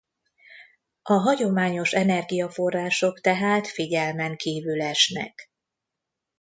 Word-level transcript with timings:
A 1.01 1.13
hagyományos 1.13 1.91
energiaforrások 1.93 3.21
tehát 3.21 3.67
figyelmen 3.67 4.35
kívül 4.35 4.81
esnek. 4.81 5.51